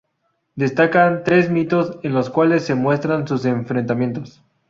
[0.55, 4.41] Destacan tres mitos en los cuales se muestran sus enfrentamientos.